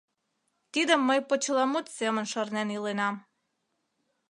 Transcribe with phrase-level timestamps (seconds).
[0.73, 3.15] Тидым мый почеламут семын шарнен иленам.